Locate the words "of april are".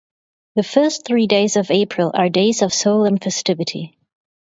1.57-2.27